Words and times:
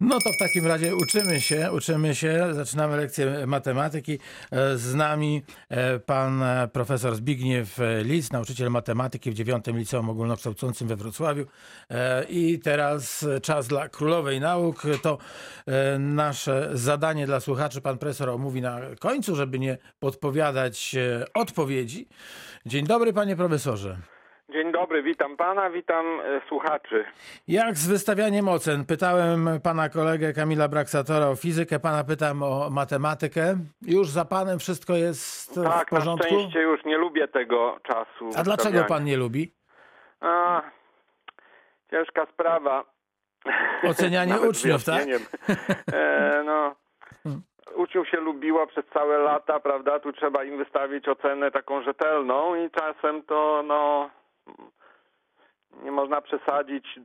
No 0.00 0.18
to 0.20 0.32
w 0.32 0.36
takim 0.36 0.66
razie 0.66 0.96
uczymy 0.96 1.40
się, 1.40 1.72
uczymy 1.72 2.14
się, 2.14 2.48
zaczynamy 2.52 2.96
lekcję 2.96 3.46
matematyki. 3.46 4.18
E, 4.50 4.76
Z 4.76 4.94
nami 4.94 5.42
e, 5.68 5.98
pan 5.98 6.42
e, 6.42 6.68
profesor 6.72 7.16
Zbigniew 7.16 7.78
Lic, 8.02 8.32
nauczyciel 8.32 8.70
matematyki 8.70 9.30
w 9.30 9.34
dziewiątym 9.34 9.78
Liceum 9.78 10.10
Ogólnokształcącym 10.10 10.88
we 10.88 10.96
Wrocławiu. 10.96 11.46
I 12.28 12.58
teraz 12.58 13.26
czas 13.42 13.68
dla 13.68 13.88
królowej 13.88 14.40
nauk. 14.40 14.82
To 15.02 15.18
nasze 15.98 16.70
zadanie 16.72 17.26
dla 17.26 17.40
słuchaczy 17.40 17.80
pan 17.80 17.98
profesor 17.98 18.28
omówi 18.28 18.62
na 18.62 18.80
końcu, 19.00 19.36
żeby 19.36 19.58
nie 19.58 19.78
podpowiadać 19.98 20.96
odpowiedzi. 21.34 22.08
Dzień 22.66 22.86
dobry 22.86 23.12
panie 23.12 23.36
profesorze. 23.36 23.98
Dzień 24.50 24.72
dobry, 24.72 25.02
witam 25.02 25.36
pana, 25.36 25.70
witam 25.70 26.20
e, 26.20 26.40
słuchaczy. 26.48 27.04
Jak 27.48 27.74
z 27.76 27.88
wystawianiem 27.88 28.48
ocen? 28.48 28.84
Pytałem 28.84 29.48
pana 29.62 29.88
kolegę 29.88 30.32
Kamila 30.32 30.68
Braksatora 30.68 31.26
o 31.28 31.36
fizykę, 31.36 31.80
pana 31.80 32.04
pytam 32.04 32.42
o 32.42 32.70
matematykę. 32.70 33.54
Już 33.82 34.08
za 34.08 34.24
panem 34.24 34.58
wszystko 34.58 34.92
jest 34.92 35.50
w 35.60 35.64
Tak, 35.64 35.92
na 35.92 35.98
porządku? 35.98 36.26
szczęście 36.26 36.60
już 36.60 36.84
nie 36.84 36.98
lubię 36.98 37.28
tego 37.28 37.78
czasu. 37.82 38.30
A 38.36 38.42
dlaczego 38.42 38.84
pan 38.84 39.04
nie 39.04 39.16
lubi? 39.16 39.52
A, 40.20 40.62
ciężka 41.90 42.26
sprawa. 42.32 42.84
Ocenianie 43.90 44.40
uczniów, 44.40 44.84
tak? 44.84 45.04
E, 45.92 46.42
no, 46.46 46.74
uczniów 47.76 48.08
się 48.08 48.16
lubiło 48.20 48.66
przez 48.66 48.84
całe 48.94 49.18
lata, 49.18 49.60
prawda? 49.60 50.00
Tu 50.00 50.12
trzeba 50.12 50.44
im 50.44 50.58
wystawić 50.58 51.08
ocenę 51.08 51.50
taką 51.50 51.82
rzetelną 51.82 52.54
i 52.54 52.70
czasem 52.70 53.22
to, 53.22 53.62
no, 53.66 54.10
nie 55.82 55.90
można 55.92 56.20
przesadzić, 56.20 57.00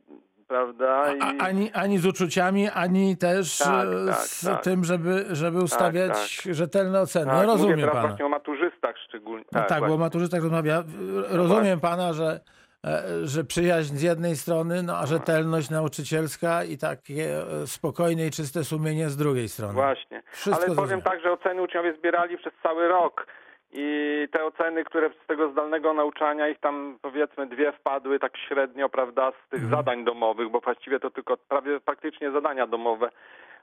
prawda? 0.48 1.14
I... 1.14 1.22
A, 1.22 1.44
ani, 1.44 1.72
ani 1.72 1.98
z 1.98 2.06
uczuciami, 2.06 2.70
ani 2.70 3.18
też 3.18 3.58
Tak, 3.58 3.88
tak, 4.08 4.18
z 4.18 4.46
tak. 4.46 4.64
tym, 4.64 4.84
żeby, 4.84 5.26
żeby 5.32 5.64
ustawiać 5.64 6.44
rzetelne 6.52 7.02
oceny. 7.02 7.26
tak, 7.26 7.34
no 7.36 7.42
mówię 7.42 7.52
rozumiem 7.52 7.80
teraz 7.80 7.94
pana. 7.96 8.08
właśnie 8.08 8.26
o 8.26 8.30
maturzystach 8.30 8.96
szczególnie. 8.98 9.46
No 9.52 9.62
tak, 9.62 9.80
bo 9.80 9.88
właśnie. 9.88 9.98
maturzystach 9.98 10.42
rozmawia. 10.42 10.84
Rozumiem 11.30 11.80
pana, 11.80 12.14
że, 12.14 12.40
e, 12.86 13.04
że 13.28 13.44
przyjaźń 13.44 13.96
z 13.96 14.02
jednej 14.02 14.36
strony, 14.36 14.84
no 14.84 14.98
a 14.98 15.06
rzetelność 15.06 15.70
nauczycielska 15.70 16.64
i 16.64 16.78
takie 16.78 17.42
e, 17.42 17.68
spokojne 17.68 18.28
i 18.28 18.32
czyste 18.32 18.64
sumienie 18.64 19.10
z 19.10 19.18
drugiej 19.18 19.50
strony. 19.50 19.74
Właśnie. 19.74 20.24
Wszystko 20.32 20.66
Ale 20.66 20.76
powiem 20.76 21.02
tak, 21.02 21.22
że 21.22 21.32
oceny 21.32 21.62
uczniowie 21.62 21.94
zbierali 21.98 22.38
przez 22.38 22.54
cały 22.64 22.88
rok. 22.88 23.28
I 23.76 24.28
te 24.32 24.46
oceny, 24.46 24.84
które 24.84 25.10
z 25.24 25.28
tego 25.28 25.52
zdalnego 25.52 25.94
nauczania, 25.94 26.48
ich 26.50 26.60
tam 26.60 26.98
powiedzmy 27.02 27.46
dwie 27.48 27.72
wpadły 27.72 28.20
tak 28.20 28.38
średnio, 28.38 28.90
prawda, 28.90 29.32
z 29.32 29.50
tych 29.50 29.64
Mhm. 29.64 29.72
zadań 29.82 30.06
domowych, 30.06 30.50
bo 30.50 30.60
właściwie 30.60 31.00
to 31.00 31.10
tylko 31.12 31.38
prawie 31.38 31.80
praktycznie 31.80 32.32
zadania 32.32 32.68
domowe. 32.68 33.10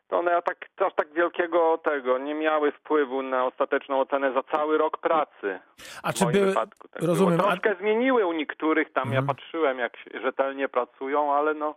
To 0.09 0.19
one 0.19 0.43
tak, 0.43 0.57
aż 0.87 0.95
tak 0.95 1.13
wielkiego 1.13 1.79
tego 1.79 2.19
nie 2.19 2.35
miały 2.35 2.73
wpływu 2.73 3.23
na 3.23 3.45
ostateczną 3.47 4.01
ocenę 4.01 4.33
za 4.33 4.43
cały 4.43 4.79
rok 4.79 4.99
pracy. 4.99 5.59
A 6.03 6.13
czy 6.13 6.27
były, 6.27 6.47
wypadku 6.47 6.89
tak 6.89 7.03
rozumiem, 7.03 7.37
było. 7.37 7.49
a, 7.49 7.53
Mhm. 7.53 7.61
Troszkę 7.61 7.81
zmieniły 7.83 8.27
u 8.27 8.33
niektórych, 8.33 8.93
tam 8.93 9.13
ja 9.13 9.23
patrzyłem 9.23 9.79
jak 9.79 9.93
rzetelnie 10.23 10.69
pracują, 10.69 11.33
ale 11.35 11.55
no 11.55 11.75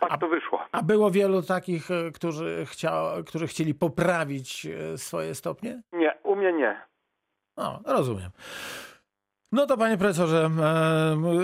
tak 0.00 0.12
A- 0.12 0.18
to 0.18 0.28
wyszło. 0.28 0.64
a 0.72 0.82
było 0.82 1.10
wielu 1.10 1.42
takich, 1.42 1.90
e, 1.90 2.10
którzy, 2.14 2.64
którzy 3.26 3.46
chcieli 3.46 3.74
poprawić 3.74 4.66
e, 4.66 4.98
swoje 4.98 5.34
stopnie? 5.34 5.82
Nie, 5.92 6.14
mnie 6.38 6.52
nie. 6.52 6.80
No, 7.56 7.80
rozumiem. 7.86 8.30
No 9.52 9.66
to 9.66 9.76
panie 9.76 9.98
profesorze, 9.98 10.50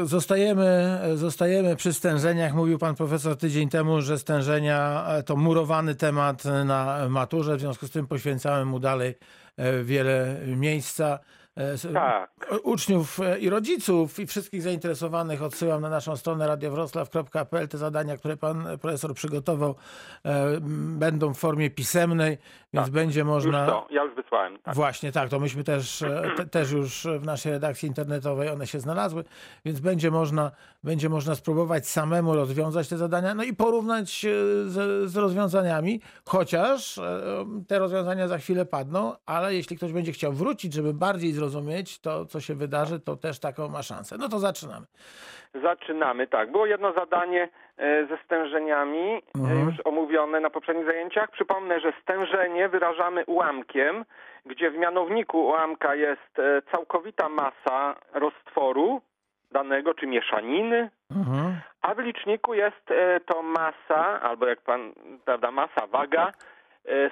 e, 0.03 0.07
zostajemy, 0.07 1.01
zostajemy 1.15 1.77
przy 1.77 1.93
stężeniach. 1.93 2.55
Mówił 2.55 2.79
pan 2.79 2.95
profesor 2.95 3.37
tydzień 3.37 3.69
temu, 3.69 4.01
że 4.01 4.19
stężenia 4.19 5.07
to 5.27 5.37
murowany 5.37 5.95
temat 5.95 6.45
na 6.65 7.09
maturze, 7.09 7.57
w 7.57 7.61
związku 7.61 7.87
z 7.87 7.91
tym 7.91 8.07
poświęcamy 8.07 8.65
mu 8.65 8.79
dalej 8.79 9.15
e, 9.57 9.83
wiele 9.83 10.41
miejsca. 10.47 11.19
E, 11.57 11.93
Tak. 11.93 12.34
Uczniów 12.63 13.21
e, 13.21 13.39
i 13.39 13.51
rodziców 13.51 14.19
i 14.19 14.27
wszystkich 14.27 14.63
zainteresowanych 14.63 15.43
odsyłam 15.43 15.83
na 15.83 15.89
naszą 15.89 16.17
stronę 16.17 16.47
radiowroclaw.pl. 16.47 17.69
Te 17.69 17.79
zadania, 17.79 18.17
które 18.17 18.37
pan 18.37 18.67
profesor 18.83 19.15
przygotował, 19.15 19.75
e, 20.25 20.61
będą 20.99 21.35
w 21.35 21.39
formie 21.39 21.71
pisemnej, 21.71 22.39
więc 22.75 22.89
będzie 22.89 23.21
Już 23.21 23.29
można... 23.29 23.67
to, 23.67 23.87
ja 23.91 24.05
już 24.05 24.15
wysłałem. 24.15 24.59
Tak. 24.59 24.75
Właśnie, 24.75 25.13
tak, 25.13 25.29
to 25.29 25.41
myśmy 25.41 25.65
też, 25.65 26.03
e, 26.03 26.31
te, 26.37 26.47
też 26.47 26.71
już 26.71 27.07
w 27.19 27.25
naszej 27.25 27.53
redakcji 27.53 27.89
internetowej 27.89 28.49
one 28.49 28.67
się 28.67 28.81
znalazły, 28.81 29.25
więc 29.65 29.81
będzie 29.81 30.11
można, 30.11 30.51
będzie 30.85 31.09
można 31.09 31.35
spróbować 31.35 31.89
samemu 31.89 32.35
rozwiązać 32.35 32.89
te 32.89 32.97
zadania, 32.97 33.35
no 33.35 33.45
i 33.45 33.55
porównać 33.55 34.27
z, 34.65 34.71
z 35.11 35.17
rozwiązaniami, 35.17 36.01
chociaż 36.29 37.01
te 37.69 37.79
rozwiązania 37.79 38.29
za 38.29 38.39
chwilę 38.39 38.67
padną, 38.67 39.13
ale 39.27 39.55
jeśli 39.55 39.77
ktoś 39.77 39.93
będzie 39.93 40.13
chciał 40.13 40.33
wrócić, 40.33 40.73
żeby 40.73 40.95
bardziej 40.95 41.33
zrozumieć 41.33 41.99
to, 41.99 42.27
co 42.35 42.41
się 42.41 42.55
wydarzy, 42.55 43.01
to 43.01 43.17
też 43.17 43.41
taką 43.41 43.69
ma 43.69 43.83
szansę. 43.83 44.17
No 44.19 44.29
to 44.29 44.39
zaczynamy. 44.39 44.87
Zaczynamy, 45.63 46.27
tak. 46.27 46.51
Było 46.53 46.67
jedno 46.67 46.93
zadanie 46.93 47.49
e, 47.77 48.07
ze 48.07 48.19
stężeniami, 48.25 49.07
e, 49.15 49.21
Mhm. 49.39 49.67
już 49.67 49.75
omówione 49.85 50.41
na 50.41 50.51
poprzednich 50.51 50.87
zajęciach. 50.87 51.31
Przypomnę, 51.31 51.81
że 51.81 51.93
stężenie 52.03 52.69
wyrażamy 52.69 53.25
ułamkiem, 53.27 54.05
gdzie 54.47 54.71
w 54.71 54.77
mianowniku 54.77 55.45
ułamka 55.47 55.95
jest 55.95 56.39
e, 56.39 56.63
całkowita 56.73 57.29
masa 57.29 57.95
roztworu 58.15 59.01
danego, 59.53 59.95
czy 59.95 60.07
mieszaniny, 60.07 60.91
Mhm. 61.11 61.61
a 61.83 61.95
w 61.95 61.99
liczniku 61.99 62.55
jest 62.55 62.85
to 63.27 63.43
masa, 63.43 64.21
albo 64.21 64.47
jak 64.47 64.61
pan, 64.61 64.93
prawda, 65.25 65.51
masa, 65.51 65.87
waga 65.87 66.33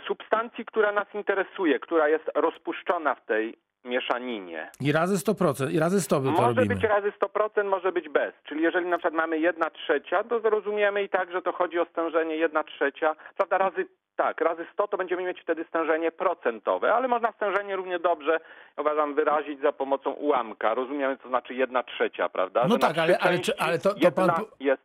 substancji, 0.06 0.65
która 0.65 0.93
nas 0.93 1.15
interesuje, 1.15 1.78
która 1.78 2.09
jest 2.09 2.25
rozpuszczona 2.34 3.15
w 3.15 3.25
tej 3.27 3.56
mieszaninie. 3.84 4.70
I 4.81 4.93
razy 4.93 5.16
100%, 5.16 5.70
i 5.72 5.78
razy 5.78 6.00
100 6.00 6.16
to 6.20 6.31
Może 6.31 6.43
robimy. 6.48 6.75
być 6.75 6.84
razy 6.84 7.12
100%, 7.12 7.65
może 7.65 7.93
być 7.93 8.09
bez. 8.09 8.34
Czyli 8.44 8.62
jeżeli 8.62 8.87
na 8.87 8.98
przykład 8.98 9.15
mamy 9.15 9.38
1 9.38 9.70
trzecia, 9.70 10.25
to 10.25 10.41
zrozumiemy 10.41 11.03
i 11.03 11.09
tak, 11.09 11.32
że 11.32 11.43
to 11.43 11.53
chodzi 11.53 11.78
o 11.78 11.84
stężenie 11.84 12.37
1 12.37 12.65
trzecia. 12.65 13.16
Prawda, 13.37 13.59
razy 13.59 13.87
tak, 14.16 14.41
razy 14.41 14.66
100 14.72 14.88
to 14.88 14.97
będziemy 14.97 15.22
mieć 15.22 15.41
wtedy 15.41 15.65
stężenie 15.69 16.12
procentowe, 16.12 16.94
ale 16.94 17.09
można 17.09 17.32
stężenie 17.32 17.76
równie 17.76 17.98
dobrze, 17.98 18.41
uważam, 18.78 19.15
wyrazić 19.15 19.60
za 19.60 19.72
pomocą 19.72 20.10
ułamka. 20.12 20.75
Rozumiemy, 20.75 21.16
co 21.22 21.28
znaczy 21.28 21.54
1 21.54 21.84
trzecia, 21.84 22.28
prawda? 22.28 22.62
No 22.65 22.72
Że 22.75 22.78
tak, 22.78 22.98
ale- 22.98 23.19
ale 23.19 23.38
czy- 23.38 23.59
ale 23.59 23.78
to- 23.78 23.91
to 23.94 24.00
jedna 24.00 24.10
pan 24.32 24.44
jest, 24.60 24.82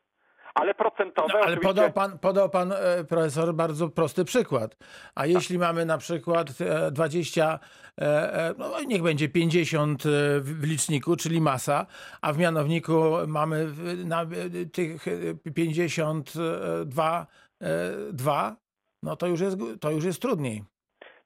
ale 0.62 0.74
procentowe 0.74 1.28
No, 1.28 1.34
ale 1.34 1.44
oczywiście... 1.44 1.68
podał 1.68 1.92
pan, 1.92 2.20
podał 2.20 2.50
pan 2.50 2.72
e, 2.72 3.04
profesor 3.04 3.54
bardzo 3.54 3.90
prosty 3.90 4.26
przykład. 4.26 4.78
A 5.16 5.26
jeśli 5.26 5.60
mamy 5.60 5.86
na 5.86 5.98
przykład 5.98 6.48
e, 6.62 6.92
20, 6.92 7.60
e, 8.02 8.04
e, 8.34 8.54
no 8.58 8.82
niech 8.88 9.02
będzie 9.04 9.30
50 9.30 10.06
e, 10.06 10.10
w 10.42 10.64
liczniku, 10.64 11.16
czyli 11.16 11.42
masa, 11.42 11.86
a 12.22 12.34
w 12.34 12.38
mianowniku 12.38 12.94
mamy 13.28 13.68
na 14.06 14.26
tych 14.74 15.08
e, 15.08 15.52
52 15.52 17.28
e, 17.62 17.68
dwa, 18.14 18.56
no 19.04 19.16
to 19.16 19.28
już 19.28 19.42
jest, 19.42 19.58
to 19.82 19.92
już 19.92 20.04
jest 20.04 20.22
trudniej. 20.22 20.64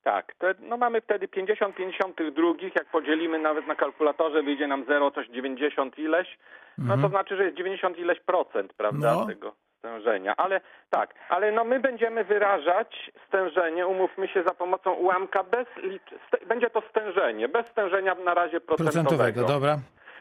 Tak, 0.03 0.33
to, 0.39 0.47
no 0.59 0.77
mamy 0.77 1.01
wtedy 1.01 1.27
50 1.27 1.75
52, 1.75 2.47
jak 2.75 2.91
podzielimy 2.91 3.39
nawet 3.39 3.67
na 3.67 3.75
kalkulatorze, 3.75 4.43
wyjdzie 4.43 4.67
nam 4.67 4.85
0, 4.85 5.11
coś 5.11 5.27
90 5.27 5.99
ileś, 5.99 6.37
no 6.87 6.97
to 6.97 7.07
znaczy, 7.09 7.37
że 7.37 7.43
jest 7.43 7.57
90 7.57 7.97
ileś 7.97 8.19
procent, 8.19 8.73
prawda, 8.73 9.09
Mhm. 9.11 9.27
No. 9.27 9.33
tego 9.35 9.53
stężenia. 9.79 10.33
Ale 10.37 10.61
tak, 10.89 11.13
ale 11.29 11.51
no 11.51 11.63
my 11.63 11.79
będziemy 11.79 12.23
wyrażać 12.23 13.11
stężenie, 13.27 13.87
umówmy 13.87 14.27
się, 14.27 14.43
za 14.43 14.53
pomocą 14.53 14.93
ułamka 14.93 15.43
bez 15.43 15.67
st- 15.67 16.45
będzie 16.47 16.69
to 16.69 16.81
stężenie, 16.89 17.47
bez 17.49 17.67
stężenia 17.67 18.15
na 18.15 18.33
razie 18.33 18.61
procentowego. 18.61 19.07
Procentowego, 19.09 19.47
dobra. 19.53 19.77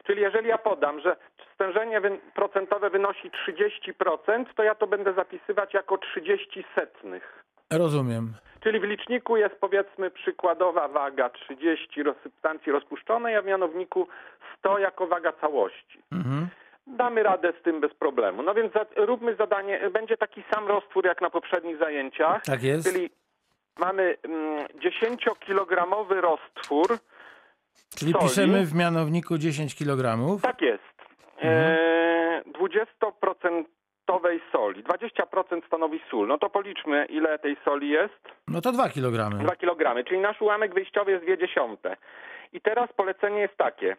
Czyli 0.06 0.22
jeżeli 0.22 0.48
ja 0.48 0.58
podam, 0.58 1.00
że 1.00 1.16
stężenie 1.54 2.00
wy... 2.00 2.18
procentowe 2.34 2.90
wynosi 2.90 3.30
30%, 3.30 4.44
to 4.56 4.62
ja 4.62 4.74
to 4.74 4.86
będę 4.86 5.12
zapisywać 5.12 5.74
jako 5.74 5.98
30 5.98 6.64
setnych. 6.74 7.44
Rozumiem. 7.72 8.34
Czyli 8.60 8.80
w 8.80 8.84
liczniku 8.84 9.36
jest 9.36 9.54
powiedzmy 9.60 10.10
przykładowa 10.10 10.88
waga 10.88 11.30
30 11.30 12.02
roz- 12.02 12.16
substancji 12.22 12.72
rozpuszczonej, 12.72 13.36
a 13.36 13.42
w 13.42 13.44
mianowniku 13.44 14.08
100 14.60 14.78
jako 14.78 15.06
waga 15.06 15.32
całości. 15.32 15.98
Mhm. 16.12 16.48
Damy 16.86 17.22
radę 17.22 17.52
z 17.60 17.62
tym 17.62 17.80
bez 17.80 17.94
problemu. 17.94 18.42
No 18.42 18.54
więc 18.54 18.72
za, 18.72 18.86
róbmy 18.96 19.34
zadanie, 19.36 19.80
będzie 19.92 20.16
taki 20.16 20.42
sam 20.54 20.68
roztwór 20.68 21.06
jak 21.06 21.20
na 21.20 21.30
poprzednich 21.30 21.78
zajęciach, 21.78 22.44
Tak 22.44 22.62
jest. 22.62 22.92
czyli 22.92 23.10
mamy 23.78 24.16
mm, 24.22 24.66
10-kilogramowy 24.66 26.20
roztwór, 26.20 26.98
Czyli 27.98 28.12
soli. 28.12 28.24
piszemy 28.24 28.66
w 28.66 28.74
mianowniku 28.74 29.38
10 29.38 29.74
kg. 29.74 30.16
tak 30.42 30.60
jest, 30.62 30.82
e, 31.42 32.42
20% 32.46 33.64
soli, 34.52 34.84
20% 34.84 35.66
stanowi 35.66 36.00
sól. 36.10 36.26
No 36.26 36.38
to 36.38 36.50
policzmy 36.50 37.04
ile 37.04 37.38
tej 37.38 37.56
soli 37.64 37.88
jest. 37.88 38.20
No 38.48 38.60
to 38.60 38.72
2 38.72 38.88
kg. 38.88 39.38
2 39.38 39.56
kg, 39.56 40.04
czyli 40.08 40.20
nasz 40.20 40.40
ułamek 40.42 40.74
wyjściowy 40.74 41.10
jest 41.12 41.24
2 41.24 41.36
dziesiąte. 41.36 41.96
I 42.52 42.60
teraz 42.60 42.92
polecenie 42.92 43.40
jest 43.40 43.56
takie. 43.56 43.96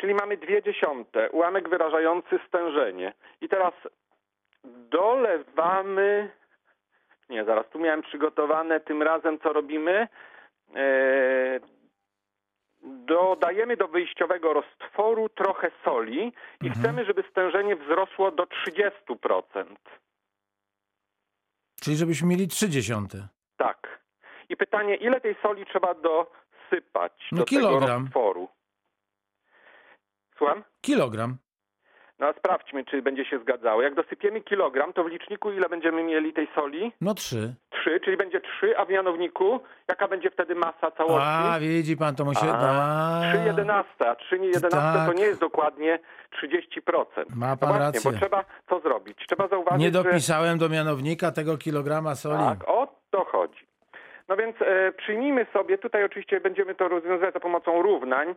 Czyli 0.00 0.14
mamy 0.14 0.36
2 0.36 0.60
dziesiąte, 0.60 1.30
ułamek 1.30 1.68
wyrażający 1.68 2.38
stężenie. 2.48 3.12
I 3.40 3.48
teraz 3.48 3.74
dolewamy. 4.64 6.30
Nie, 7.28 7.44
zaraz 7.44 7.68
tu 7.70 7.78
miałem 7.78 8.02
przygotowane. 8.02 8.80
Tym 8.80 9.02
razem 9.02 9.38
co 9.38 9.52
robimy? 9.52 10.08
E, 10.76 11.60
dodajemy 12.82 13.76
do 13.76 13.88
wyjściowego 13.88 14.52
roztworu 14.52 15.28
trochę 15.28 15.70
soli 15.84 16.32
i 16.62 16.70
chcemy, 16.70 17.04
żeby 17.04 17.24
stężenie 17.30 17.76
wzrosło 17.76 18.30
do 18.30 18.44
30%. 18.44 19.64
Czyli 21.82 21.96
żebyśmy 21.96 22.28
mieli 22.28 22.48
30. 22.48 22.92
Tak. 23.56 24.00
I 24.48 24.56
pytanie, 24.56 24.96
ile 24.96 25.20
tej 25.20 25.36
soli 25.42 25.66
trzeba 25.66 25.94
dosypać 25.94 27.28
No, 27.32 27.38
do 27.38 27.44
tego 27.44 27.60
kilogram. 27.60 28.02
roztworu? 28.02 28.48
Słucham? 30.40 30.62
Kilogram. 30.80 31.36
No 32.18 32.26
a 32.26 32.32
sprawdźmy, 32.32 32.84
czy 32.84 33.02
będzie 33.02 33.24
się 33.24 33.38
zgadzało. 33.38 33.82
Jak 33.82 33.94
dosypiemy 33.94 34.40
kilogram, 34.40 34.92
to 34.92 35.04
w 35.04 35.08
liczniku 35.08 35.50
ile 35.52 35.68
będziemy 35.68 36.04
mieli 36.04 36.32
tej 36.32 36.48
soli? 36.54 36.92
No 37.00 37.14
3. 37.14 37.54
3, 37.70 38.00
czyli 38.04 38.16
będzie 38.16 38.40
3, 38.40 38.78
a 38.78 38.84
w 38.84 38.88
mianowniku 38.88 39.60
jaka 39.88 40.08
będzie 40.08 40.30
wtedy 40.30 40.54
masa 40.54 40.90
całości? 40.90 41.28
A, 41.28 41.58
widzi 41.60 41.96
pan, 41.96 42.14
to 42.14 42.24
musi... 42.24 42.46
A, 42.52 43.22
3 43.34 43.44
jedenaste, 43.46 44.10
a 44.10 44.14
3 44.16 44.36
jedenaste 44.38 44.78
to 45.00 45.06
Tak. 45.06 45.16
nie 45.16 45.24
jest 45.24 45.40
dokładnie 45.40 45.98
30%. 46.42 47.04
Ma 47.36 47.48
No 47.50 47.56
pan 47.56 47.68
właśnie, 47.68 47.78
rację. 47.86 48.12
bo 48.12 48.18
trzeba 48.18 48.44
co 48.68 48.80
zrobić? 48.80 49.18
Trzeba 49.28 49.48
zauważyć, 49.48 49.80
Nie 49.80 49.86
że... 49.86 49.92
dopisałem 49.92 50.58
do 50.58 50.68
mianownika 50.68 51.32
tego 51.32 51.58
kilograma 51.58 52.14
soli. 52.14 52.38
Tak, 52.58 52.68
o 52.68 52.88
to 53.10 53.24
chodzi. 53.24 53.66
No 54.28 54.36
więc 54.36 54.56
e, 54.62 54.92
przyjmijmy 54.92 55.46
sobie, 55.52 55.78
tutaj 55.78 56.04
oczywiście 56.04 56.40
będziemy 56.40 56.74
to 56.74 56.88
rozwiązywać 56.88 57.34
za 57.34 57.40
pomocą 57.40 57.82
równań, 57.82 58.34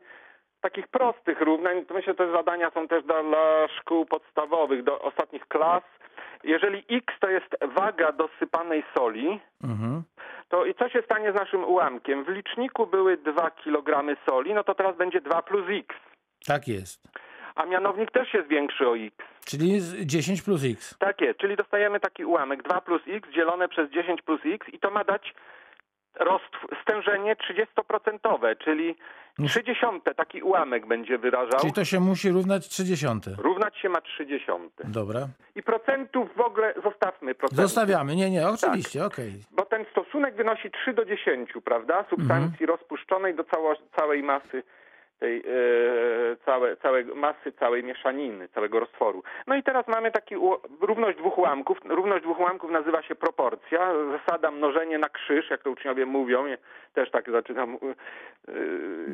takich 0.64 0.88
prostych 0.88 1.42
równań, 1.42 1.86
to 1.86 1.94
myślę, 1.94 2.14
że 2.14 2.18
te 2.18 2.32
zadania 2.32 2.72
są 2.72 2.88
też 2.88 3.04
dla 3.04 3.22
szkół 3.80 4.06
podstawowych, 4.06 4.84
do 4.84 5.00
ostatnich 5.02 5.48
klas. 5.48 5.84
Jeżeli 6.44 6.86
x 6.92 7.06
to 7.20 7.30
jest 7.30 7.56
waga 7.76 8.12
dosypanej 8.12 8.84
soli, 8.98 9.40
Mhm. 9.64 10.04
to 10.50 10.66
i 10.66 10.74
co 10.74 10.90
się 10.90 11.02
stanie 11.02 11.32
z 11.32 11.36
naszym 11.36 11.64
ułamkiem? 11.64 12.24
W 12.24 12.28
liczniku 12.30 12.88
były 12.88 13.18
2 13.18 13.50
kg 13.52 14.16
soli, 14.30 14.54
no 14.54 14.64
to 14.64 14.76
teraz 14.76 14.98
będzie 14.98 15.22
2 15.22 15.42
plus 15.42 15.66
x, 15.70 15.96
Tak 16.48 16.68
jest. 16.68 17.08
a 17.56 17.66
mianownik 17.66 18.12
też 18.12 18.30
się 18.30 18.44
zwiększy 18.44 18.88
o 18.90 18.98
x. 18.98 19.16
Czyli 19.46 19.80
z- 19.80 20.06
10 20.06 20.42
plus 20.42 20.62
x. 20.66 20.98
Tak 21.00 21.22
jest, 21.22 21.40
czyli 21.40 21.56
dostajemy 21.56 22.00
taki 22.00 22.26
ułamek 22.26 22.64
2 22.64 22.82
plus 22.82 23.02
x 23.08 23.30
dzielone 23.30 23.68
przez 23.70 23.90
10 23.90 24.22
plus 24.22 24.42
x 24.46 24.68
i 24.74 24.80
to 24.80 24.92
ma 24.92 25.04
dać 25.04 25.34
stężenie 26.82 27.36
30%, 27.36 28.56
czyli 28.64 28.96
30 29.48 29.86
taki 30.16 30.42
ułamek 30.42 30.88
będzie 30.88 31.18
wyrażał. 31.18 31.60
Czyli 31.60 31.74
to 31.74 31.86
się 31.86 32.00
musi 32.00 32.30
równać 32.30 32.70
30. 32.70 33.06
Równać 33.38 33.78
się 33.78 33.90
ma 33.90 34.02
30. 34.02 34.48
Dobra. 34.84 35.28
I 35.56 35.64
procentów 35.64 36.30
w 36.36 36.42
ogóle 36.42 36.74
zostawmy 36.84 37.36
procenty. 37.36 37.62
Zostawiamy. 37.62 38.16
Nie, 38.16 38.30
nie, 38.30 38.48
oczywiście, 38.48 39.06
okej. 39.06 39.34
Bo 39.52 39.66
ten 39.66 39.86
stosunek 39.92 40.36
wynosi 40.36 40.72
3 40.72 40.94
do 40.94 41.06
10, 41.06 41.50
prawda? 41.66 42.06
Substancji 42.10 42.66
rozpuszczonej 42.66 43.36
do 43.36 43.44
cało, 43.44 43.76
całej 43.96 44.24
masy 44.24 44.64
tej 45.24 45.38
e, 45.40 46.36
całe, 46.46 46.78
całej 46.78 47.06
masy, 47.06 47.52
całej 47.60 47.84
mieszaniny, 47.84 48.50
całego 48.50 48.80
roztworu. 48.80 49.24
No 49.48 49.56
i 49.56 49.64
teraz 49.64 49.88
mamy 49.88 50.12
taki 50.12 50.36
równość 50.82 51.18
dwóch 51.18 51.38
ułamków. 51.38 51.78
Równość 51.86 52.24
dwóch 52.24 52.40
ułamków 52.40 52.72
nazywa 52.72 53.04
się 53.04 53.16
proporcja. 53.16 53.92
Zasada 54.12 54.52
mnożenie 54.52 54.98
na 54.98 55.10
krzyż, 55.10 55.50
jak 55.50 55.64
to 55.64 55.70
uczniowie 55.72 56.06
mówią. 56.06 56.46
Ja 56.46 56.58
też 56.94 57.12
tak 57.12 57.32
zaczynam 57.32 57.78
e, 58.48 58.54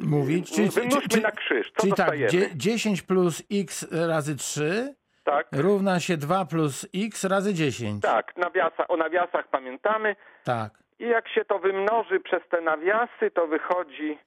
Mówić? 0.09 0.51
Czyli- 0.55 0.69
Wymnożmy 0.69 1.09
czyli- 1.09 1.23
na 1.23 1.31
krzyż. 1.31 1.71
Co 1.75 1.81
Czyli 1.81 1.93
tak, 1.93 1.99
dostajemy? 1.99 2.29
dzie- 2.31 2.49
10 2.55 3.01
plus 3.01 3.43
x 3.51 3.87
razy 4.09 4.35
3 4.35 4.95
tak, 5.23 5.47
równa 5.53 5.99
się 5.99 6.17
2 6.17 6.45
plus 6.45 6.87
x 6.95 7.23
razy 7.23 7.53
10. 7.53 8.03
tak. 8.03 8.37
Nawiasa, 8.37 8.87
o 8.87 8.97
nawiasach 8.97 9.47
pamiętamy. 9.47 10.15
Tak. 10.43 10.71
I 10.99 11.07
jak 11.07 11.29
się 11.29 11.45
to 11.45 11.59
wymnoży 11.59 12.19
przez 12.19 12.41
te 12.51 12.61
nawiasy, 12.61 13.31
to 13.33 13.47
wychodzi, 13.47 14.11
e, 14.11 14.17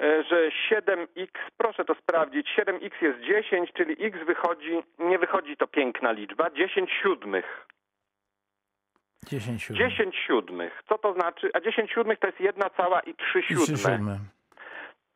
że 0.00 0.50
7x, 0.70 1.28
proszę 1.56 1.84
to 1.84 1.94
sprawdzić, 1.94 2.48
7x 2.58 2.90
jest 3.02 3.20
10, 3.20 3.72
czyli 3.72 4.06
x 4.06 4.18
wychodzi, 4.26 4.82
nie 4.98 5.18
wychodzi 5.18 5.56
to 5.56 5.66
piękna 5.66 6.12
liczba, 6.12 6.50
10 6.50 6.90
siódmych. 7.02 7.66
10 9.26 9.62
siódmych. 9.62 9.88
10 9.90 10.16
siódmych. 10.26 10.82
Co 10.88 10.98
to 10.98 11.12
znaczy? 11.14 11.50
A 11.54 11.60
10 11.60 11.90
siódmych 11.90 12.18
to 12.18 12.26
jest 12.26 12.40
1 12.40 12.62
cała 12.76 13.00
i 13.00 13.14
3 13.14 13.38
I 13.38 13.42
trzy 13.42 13.54
siódme. 13.54 13.76
siódme. 13.76 14.18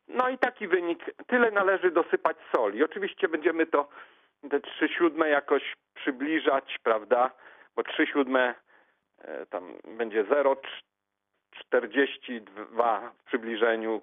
No 0.07 0.29
i 0.29 0.37
taki 0.37 0.67
wynik, 0.67 0.99
tyle 1.27 1.51
należy 1.51 1.91
dosypać 1.91 2.37
soli. 2.55 2.83
Oczywiście 2.83 3.27
będziemy 3.27 3.65
to, 3.65 3.89
te 4.49 4.59
3 4.59 4.87
siódme 4.97 5.29
jakoś 5.29 5.75
przybliżać, 5.93 6.79
prawda? 6.83 7.31
Bo 7.75 7.83
3 7.83 8.07
siódme 8.07 8.55
e, 9.21 9.45
tam 9.45 9.73
będzie 9.97 10.23
0,42 10.23 13.09
w 13.11 13.23
przybliżeniu, 13.23 14.01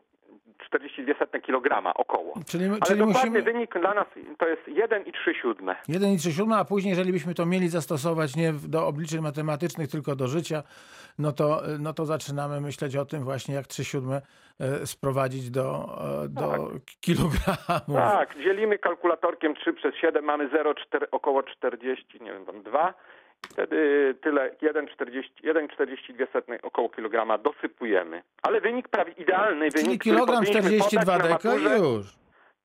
42 0.66 1.18
setne 1.18 1.40
kilograma 1.40 1.94
około. 1.94 2.34
Czyli, 2.46 2.64
Ale 2.64 2.78
czyli 2.80 2.98
dokładny 2.98 3.30
musimy... 3.30 3.42
wynik 3.42 3.78
dla 3.80 3.94
nas 3.94 4.06
to 4.38 4.48
jest 4.48 4.68
1 4.68 5.06
i 5.06 5.12
3 5.12 5.34
siódme. 5.42 5.76
1 5.88 6.10
i 6.12 6.18
3 6.18 6.32
siódme, 6.32 6.56
a 6.56 6.64
później, 6.64 6.90
jeżeli 6.90 7.12
byśmy 7.12 7.34
to 7.34 7.46
mieli 7.46 7.68
zastosować 7.68 8.36
nie 8.36 8.52
do 8.52 8.86
obliczeń 8.86 9.20
matematycznych, 9.20 9.90
tylko 9.90 10.16
do 10.16 10.28
życia, 10.28 10.62
no 11.18 11.32
to, 11.32 11.62
no 11.78 11.92
to 11.92 12.04
zaczynamy 12.04 12.60
myśleć 12.60 12.96
o 12.96 13.04
tym 13.04 13.24
właśnie, 13.24 13.54
jak 13.54 13.66
3 13.66 13.84
siódme 13.84 14.22
e, 14.60 14.86
sprowadzić 14.86 15.50
do, 15.50 15.98
e, 16.24 16.28
do 16.28 16.70
kilogramów. 17.00 17.96
Tak, 17.96 18.34
dzielimy 18.44 18.78
kalkulatorkiem 18.78 19.54
3 19.54 19.72
przez 19.72 19.94
7, 19.94 20.24
mamy 20.24 20.48
0,4, 20.48 21.04
około 21.10 21.42
40, 21.42 22.20
nie 22.20 22.32
wiem, 22.32 22.46
tam 22.46 22.62
2. 22.62 22.94
Wtedy 23.50 24.14
tyle, 24.22 24.50
1,40 24.50 25.22
1,42 25.44 26.32
setnej 26.32 26.62
około 26.62 26.88
kilograma 26.88 27.38
dosypujemy. 27.38 28.22
Ale 28.42 28.60
wynik 28.60 28.88
prawie 28.88 29.12
idealny, 29.12 29.70
Czyli 29.70 29.84
wynik, 29.84 30.02
kilogram 30.02 30.44
powinniśmy 30.44 30.60
42 30.60 31.12
podać 31.12 31.30
na 31.30 31.36
deko 31.36 31.58
i 31.58 31.62
maturze, 31.62 31.78
już. 31.78 32.06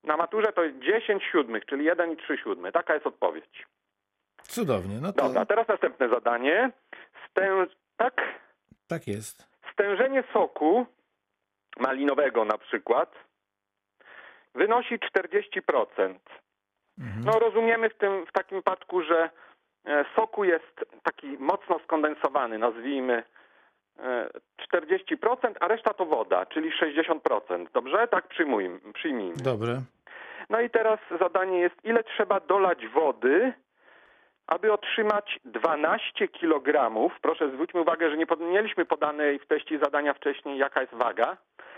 na 0.04 0.18
maturze 0.18 0.54
to 0.54 0.64
jest 0.64 0.80
10 0.80 1.24
siódmych, 1.32 1.66
czyli 1.66 1.86
1 1.86 2.12
i 2.12 2.18
3 2.18 2.38
siódme. 2.38 2.72
Taka 2.72 2.94
jest 2.94 3.08
odpowiedź. 3.08 3.68
Cudownie. 4.44 5.00
No 5.02 5.14
to 5.14 5.24
Dobra, 5.24 5.46
teraz 5.46 5.68
następne 5.68 6.10
zadanie. 6.10 6.72
Stę... 7.32 7.66
Tak, 7.98 8.22
tak 8.88 9.08
jest. 9.08 9.48
Stężenie 9.74 10.24
soku 10.34 10.86
malinowego 11.80 12.46
na 12.46 12.58
przykład 12.58 13.16
wynosi 14.56 15.00
40%. 15.00 16.16
No 17.26 17.32
rozumiemy 17.40 17.90
w 17.90 17.98
tym 17.98 18.26
w 18.26 18.32
takim 18.32 18.58
wypadku, 18.58 19.02
że 19.04 19.30
soku 20.16 20.44
jest 20.44 20.86
taki 21.04 21.28
mocno 21.40 21.80
skondensowany, 21.84 22.58
nazwijmy 22.58 23.24
e, 24.00 24.30
40%, 24.74 25.54
a 25.60 25.68
reszta 25.68 25.94
to 25.94 26.06
woda, 26.06 26.46
czyli 26.46 26.72
60%. 26.72 27.68
Dobrze? 27.74 28.08
Tak 28.08 28.28
przyjmujmy, 28.28 28.80
przyjmijmy. 28.94 29.36
Dobre. 29.44 29.82
No 30.50 30.62
i 30.62 30.70
teraz 30.70 31.00
zadanie 31.20 31.60
jest, 31.60 31.76
ile 31.84 32.04
trzeba 32.04 32.40
dolać 32.40 32.88
wody, 32.88 33.54
aby 34.48 34.74
otrzymać 34.74 35.40
12 35.46 36.28
kg. 36.28 36.92
Proszę 37.22 37.52
zwróćmy 37.52 37.82
uwagę, 37.82 38.10
że 38.10 38.18
nie 38.18 38.26
mieliśmy 38.40 38.86
podanej 38.86 39.40
w 39.40 39.48
teście 39.48 39.80
zadania 39.80 40.14
wcześniej, 40.14 40.58
jaka 40.58 40.82
jest 40.82 40.94
waga, 40.94 41.38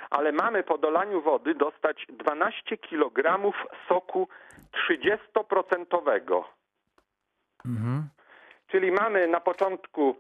ale 0.09 0.31
mamy 0.31 0.63
po 0.63 0.77
dolaniu 0.77 1.21
wody 1.21 1.55
dostać 1.55 2.05
12 2.09 2.77
kg 2.77 3.51
soku 3.87 4.27
30%. 4.91 6.43
Mhm. 7.65 8.09
Czyli 8.67 8.91
mamy 8.91 9.27
na 9.27 9.39
początku 9.39 10.15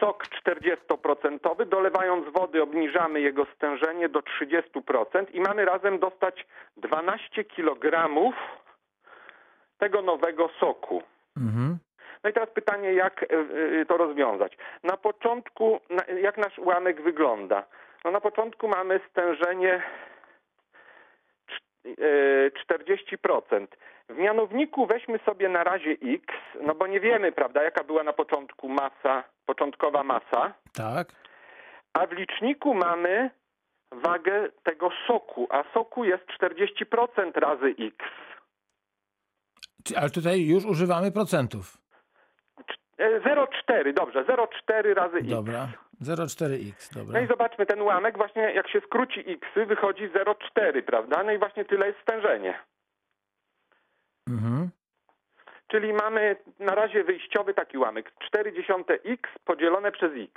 sok 0.00 0.24
40%, 0.26 1.66
dolewając 1.66 2.28
wody 2.28 2.62
obniżamy 2.62 3.20
jego 3.20 3.46
stężenie 3.54 4.08
do 4.08 4.20
30% 4.20 5.26
i 5.32 5.40
mamy 5.40 5.64
razem 5.64 5.98
dostać 5.98 6.46
12 6.76 7.44
kg 7.44 8.10
tego 9.78 10.02
nowego 10.02 10.48
soku. 10.60 11.02
Mhm. 11.36 11.78
No 12.24 12.30
i 12.30 12.32
teraz 12.32 12.50
pytanie, 12.50 12.92
jak 12.92 13.22
e, 13.22 13.26
e, 13.80 13.86
to 13.86 13.96
rozwiązać. 13.96 14.56
Na 14.82 14.96
początku, 14.96 15.80
jak 16.22 16.38
nasz 16.38 16.58
ułamek 16.58 17.02
wygląda? 17.02 17.64
No 18.04 18.10
na 18.10 18.20
początku 18.20 18.68
mamy 18.68 19.00
stężenie 19.10 19.82
cz- 21.48 21.94
e, 21.98 22.50
40%. 22.50 23.66
W 24.08 24.16
mianowniku 24.18 24.86
weźmy 24.86 25.18
sobie 25.18 25.48
na 25.48 25.64
razie 25.64 25.90
x, 25.90 26.24
no 26.60 26.74
bo 26.74 26.86
nie 26.86 27.00
wiemy, 27.00 27.32
prawda, 27.32 27.62
jaka 27.62 27.84
była 27.84 28.02
na 28.02 28.12
początku 28.12 28.68
masa, 28.68 29.24
początkowa 29.46 30.02
masa, 30.02 30.54
Tak. 30.74 31.08
a 31.92 32.06
w 32.06 32.12
liczniku 32.12 32.74
mamy 32.74 33.30
wagę 33.92 34.48
tego 34.62 34.90
soku, 35.06 35.46
a 35.50 35.64
soku 35.74 36.04
jest 36.04 36.24
40% 36.40 37.32
razy 37.40 37.74
x. 37.80 37.96
Ale 39.96 40.10
tutaj 40.10 40.46
już 40.46 40.64
używamy 40.64 41.12
procentów. 41.12 41.78
E, 42.98 43.20
0,4, 43.20 43.92
dobrze, 43.92 44.24
0,4 44.24 44.94
razy 44.94 45.16
x. 45.16 45.26
Dobra. 45.28 45.68
0,4x. 46.02 46.96
No 46.96 47.04
Dobra. 47.04 47.20
i 47.20 47.26
zobaczmy 47.26 47.66
ten 47.66 47.80
ułamek, 47.82 48.16
właśnie 48.16 48.42
jak 48.42 48.68
się 48.68 48.80
skróci 48.80 49.20
x, 49.32 49.48
wychodzi 49.68 50.08
0,4, 50.08 50.82
prawda? 50.82 51.22
No 51.24 51.32
i 51.32 51.38
właśnie 51.38 51.64
tyle 51.64 51.86
jest 51.86 51.98
stężenie. 52.00 52.58
Mhm. 54.30 54.70
Czyli 55.68 55.92
mamy 55.92 56.36
na 56.58 56.74
razie 56.74 57.04
wyjściowy 57.04 57.54
taki 57.54 57.78
ułamek 57.78 58.12
0,4x 58.34 59.18
podzielone 59.44 59.92
przez 59.92 60.12
x. 60.16 60.32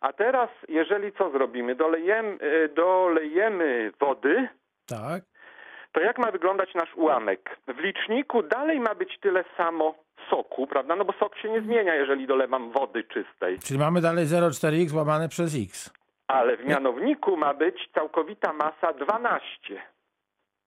A 0.00 0.12
teraz, 0.12 0.50
jeżeli 0.68 1.12
co 1.12 1.30
zrobimy? 1.30 1.74
Dolejemy, 1.74 2.38
e, 2.40 2.68
dolejemy 2.68 3.92
wody, 4.00 4.48
Tak. 4.86 5.22
to 5.92 6.00
jak 6.00 6.18
ma 6.18 6.30
wyglądać 6.30 6.74
nasz 6.74 6.94
ułamek? 6.94 7.56
W 7.68 7.78
liczniku 7.78 8.42
dalej 8.42 8.80
ma 8.80 8.94
być 8.94 9.18
tyle 9.20 9.44
samo 9.56 9.94
soku, 10.30 10.66
prawda? 10.66 10.96
No 10.96 11.04
bo 11.04 11.12
sok 11.12 11.38
się 11.38 11.50
nie 11.50 11.60
zmienia, 11.60 11.94
jeżeli 11.94 12.26
dolewam 12.26 12.72
wody 12.72 13.04
czystej. 13.04 13.58
Czyli 13.58 13.78
mamy 13.80 14.00
dalej 14.00 14.26
0,4x 14.26 14.94
łamane 14.96 15.28
przez 15.28 15.54
x. 15.64 15.92
Ale 16.28 16.56
w 16.56 16.64
mianowniku 16.64 17.36
ma 17.36 17.54
być 17.54 17.88
całkowita 17.94 18.52
masa 18.52 18.92
12. 18.92 19.82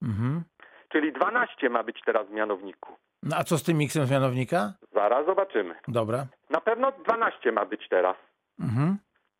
Mhm. 0.04 0.44
Czyli 0.92 1.14
12 1.14 1.70
ma 1.70 1.84
być 1.84 2.02
teraz 2.06 2.28
w 2.28 2.32
mianowniku. 2.32 2.96
No 3.24 3.38
a 3.38 3.44
co 3.44 3.58
z 3.58 3.64
tym 3.64 3.90
xem 3.90 4.06
z 4.06 4.12
mianownika? 4.12 4.74
Zaraz 4.94 5.26
zobaczymy. 5.26 5.76
Dobra. 5.88 6.26
Na 6.50 6.62
pewno 6.62 6.92
12 6.92 7.52
ma 7.52 7.66
być 7.66 7.88
teraz. 7.90 8.16
Mhm. 8.60 8.98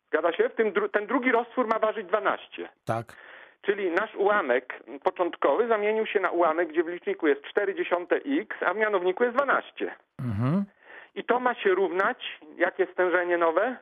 Zgadza 0.08 0.32
się? 0.32 0.48
W 0.48 0.54
tym 0.54 0.72
dru- 0.72 0.88
ten 0.90 1.06
drugi 1.06 1.32
roztwór 1.32 1.66
ma 1.66 1.78
ważyć 1.78 2.06
12. 2.06 2.68
Tak. 2.84 3.16
Czyli 3.62 3.90
nasz 3.90 4.14
ułamek 4.14 4.82
początkowy 5.02 5.68
zamienił 5.68 6.06
się 6.06 6.20
na 6.20 6.30
ułamek, 6.30 6.68
gdzie 6.68 6.84
w 6.84 6.88
liczniku 6.88 7.26
jest 7.28 7.40
0,4x, 7.56 8.46
a 8.66 8.74
w 8.74 8.76
mianowniku 8.76 9.24
jest 9.24 9.36
12. 9.36 9.94
Mhm. 10.18 10.64
I 11.14 11.24
to 11.24 11.40
ma 11.40 11.54
się 11.54 11.70
równać, 11.74 12.40
jakie 12.56 12.86
stężenie 12.92 13.38
nowe? 13.38 13.76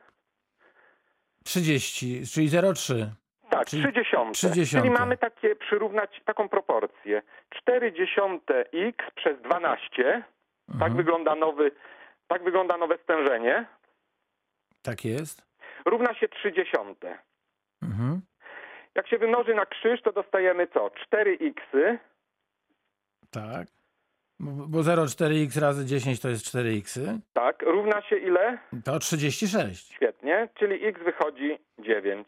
30, 1.45 2.21
czyli 2.33 2.49
0,3. 2.49 3.05
Tak, 3.49 3.67
Czyli 3.67 3.83
30. 3.83 4.15
30. 4.33 4.77
Czyli 4.77 4.89
mamy 4.89 5.17
takie 5.17 5.55
przyrównać 5.55 6.21
taką 6.25 6.49
proporcję. 6.49 7.21
0,4x 7.67 8.93
przez 9.15 9.41
12. 9.41 10.23
Tak 10.67 10.73
Mhm. 10.75 10.95
wygląda 10.95 11.35
nowy, 11.35 11.71
tak 12.27 12.43
wygląda 12.43 12.77
nowe 12.77 12.97
stężenie. 13.03 13.65
Tak 14.81 15.05
jest. 15.05 15.45
Równa 15.85 16.13
się 16.13 16.27
30. 16.27 16.77
Mhm. 17.83 18.21
Jak 18.95 19.07
się 19.07 19.17
wymnoży 19.17 19.55
na 19.55 19.65
krzyż, 19.65 20.01
to 20.01 20.11
dostajemy 20.11 20.67
co? 20.67 20.87
4x, 21.11 21.53
Tak. 23.31 23.67
Bo 24.39 24.67
bo 24.67 24.79
0,4x 24.83 25.61
razy 25.61 25.85
10 25.85 26.19
to 26.21 26.29
jest 26.29 26.45
4x. 26.45 27.17
tak, 27.33 27.61
równa 27.61 28.01
się 28.01 28.15
ile? 28.17 28.57
To 28.85 28.99
36. 28.99 29.93
Świetnie, 29.93 30.49
czyli 30.59 30.85
x 30.85 31.01
wychodzi 31.03 31.57
9. 31.79 32.27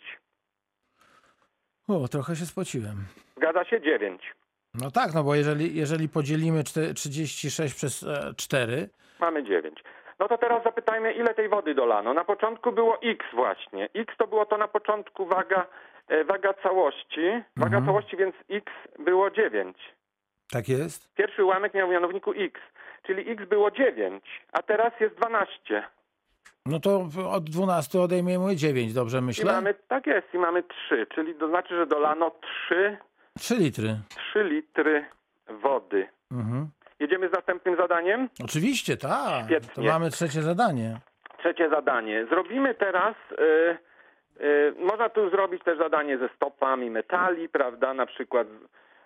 O, 1.92 2.08
trochę 2.08 2.36
się 2.36 2.46
spociłem. 2.46 2.96
Zgadza 3.38 3.66
się 3.66 3.82
9. 3.82 4.22
No 4.74 4.92
tak, 4.92 5.14
no 5.14 5.24
bo 5.24 5.36
jeżeli, 5.36 5.76
jeżeli 5.76 6.10
podzielimy 6.10 6.64
czte- 6.64 6.94
36 6.94 7.76
przez 7.76 8.04
e, 8.04 8.34
4, 8.38 8.90
Mamy 9.20 9.44
9. 9.44 9.84
No 10.20 10.28
to 10.28 10.38
teraz 10.38 10.64
zapytajmy, 10.64 11.14
ile 11.14 11.34
tej 11.34 11.50
wody 11.50 11.76
dolano. 11.76 12.14
Na 12.14 12.24
początku 12.26 12.72
było 12.72 13.02
x 13.02 13.26
właśnie. 13.34 13.90
x 13.94 14.14
to 14.18 14.28
było 14.28 14.46
to 14.46 14.58
na 14.58 14.68
początku 14.68 15.26
waga, 15.26 15.68
e, 16.08 16.24
waga 16.24 16.54
całości. 16.54 17.22
Waga 17.58 17.78
Mhm. 17.78 17.86
całości, 17.86 18.18
więc 18.18 18.36
x 18.50 18.66
było 19.00 19.32
9. 19.32 19.78
tak 20.52 20.70
jest? 20.70 21.14
Pierwszy 21.16 21.44
ułamek 21.46 21.74
miał 21.74 21.88
w 21.88 21.92
mianowniku 21.92 22.32
x, 22.32 22.62
czyli 23.04 23.32
x 23.32 23.44
było 23.50 23.72
9, 23.72 24.24
a 24.52 24.62
teraz 24.62 24.94
jest 25.00 25.16
12. 25.16 25.84
No 26.66 26.80
to 26.80 27.06
od 27.32 27.44
12 27.50 28.00
odejmiemy 28.02 28.56
9, 28.56 28.94
dobrze 28.94 29.18
I 29.18 29.22
myślę? 29.22 29.54
mamy, 29.54 29.74
tak 29.88 30.08
jest, 30.08 30.34
i 30.34 30.38
mamy 30.38 30.64
3, 30.64 31.08
czyli 31.16 31.36
to 31.36 31.48
znaczy, 31.48 31.76
że 31.76 31.88
dolano 31.88 32.32
3, 32.68 32.98
3 33.40 33.56
litry. 33.56 33.96
3 34.32 34.44
litry 34.44 35.06
wody. 35.64 36.08
Mhm. 36.32 36.68
Jedziemy 37.00 37.30
z 37.30 37.32
następnym 37.32 37.76
zadaniem. 37.78 38.30
Oczywiście, 38.44 38.98
tak. 38.98 39.44
To 39.48 39.48
Świetnie. 39.48 39.88
mamy 39.90 40.10
trzecie 40.10 40.42
zadanie. 40.42 40.98
Trzecie 41.38 41.70
zadanie. 41.70 42.26
Zrobimy 42.26 42.74
teraz, 42.76 43.16
y, 43.32 43.78
y, 44.46 44.74
można 44.80 45.10
tu 45.10 45.30
zrobić 45.30 45.64
też 45.64 45.78
zadanie 45.78 46.18
ze 46.18 46.30
stopami 46.36 46.90
metali, 46.90 47.50
prawda, 47.50 47.94
na 47.94 48.06
przykład, 48.06 48.48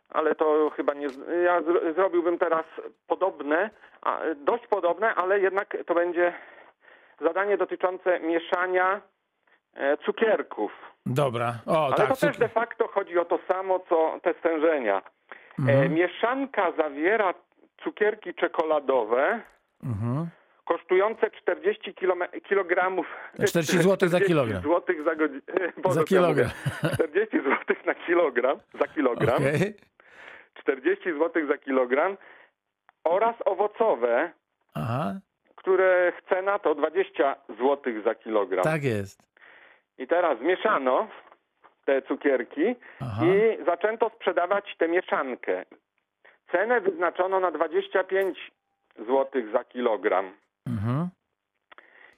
ale 0.09 0.35
to 0.35 0.71
chyba 0.75 0.93
nie, 0.93 1.07
ja 1.45 1.61
zro, 1.61 1.93
zrobiłbym 1.93 2.37
teraz 2.37 2.65
podobne, 3.07 3.69
dość 4.35 4.67
podobne, 4.67 5.15
ale 5.15 5.39
jednak 5.39 5.77
to 5.85 5.93
będzie 5.93 6.33
zadanie 7.21 7.57
dotyczące 7.57 8.19
mieszania 8.19 9.01
e, 9.73 9.97
cukierków. 9.97 10.71
Dobra. 11.05 11.53
O, 11.65 11.85
Ale 11.85 11.95
tak. 11.95 12.07
to 12.09 12.15
też 12.15 12.37
de 12.37 12.49
facto 12.49 12.87
chodzi 12.87 13.19
o 13.19 13.25
to 13.25 13.39
samo, 13.47 13.79
co 13.89 14.19
te 14.23 14.33
stężenia. 14.39 14.97
E, 14.97 15.01
Mhm. 15.59 15.93
mieszanka 15.93 16.71
zawiera 16.77 17.33
cukierki 17.83 18.33
czekoladowe, 18.33 19.41
Mhm. 19.83 20.27
kosztujące 20.65 21.31
40 21.31 21.93
kilome- 21.93 22.41
kilogramów. 22.41 23.07
40 23.47 23.77
złotych 23.81 24.09
za 24.09 24.19
kilogram. 24.19 24.61
złotych 24.61 25.03
za 25.03 25.15
godzinę. 25.15 25.41
Za 25.89 26.03
kilogram. 26.03 26.49
40 26.93 27.41
złotych 27.43 27.85
na 27.85 27.95
kilogram, 27.95 28.59
za 28.81 28.87
kilogram. 28.87 29.35
Okej. 29.35 29.73
40 30.59 31.13
złotych 31.13 31.47
za 31.47 31.57
kilogram 31.57 32.17
oraz 33.03 33.35
owocowe, 33.45 34.31
Aha, 34.73 35.13
które 35.65 36.13
cena 36.29 36.59
to 36.59 36.75
20 36.75 37.35
złotych 37.57 38.03
za 38.03 38.15
kilogram. 38.15 38.63
tak 38.63 38.83
jest. 38.83 39.23
I 39.97 40.07
teraz 40.07 40.41
mieszano 40.41 41.07
te 41.85 42.01
cukierki 42.01 42.75
Aha. 43.01 43.25
i 43.25 43.65
zaczęto 43.65 44.11
sprzedawać 44.15 44.75
tę 44.77 44.87
mieszankę. 44.87 45.65
Cenę 46.51 46.81
wyznaczono 46.81 47.39
na 47.39 47.51
25 47.51 48.51
złotych 49.07 49.51
za 49.51 49.63
kilogram. 49.63 50.31
Mhm. 50.67 51.09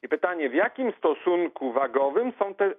I 0.03 0.07
pytanie, 0.07 0.49
w 0.49 0.53
jakim 0.53 0.93
stosunku 0.97 1.71
wagowym 1.73 2.33
są 2.39 2.55
te 2.55 2.65
e, 2.65 2.73